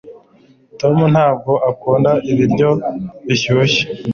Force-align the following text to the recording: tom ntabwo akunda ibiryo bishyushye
tom 0.79 0.95
ntabwo 1.13 1.51
akunda 1.69 2.11
ibiryo 2.31 2.69
bishyushye 3.25 3.83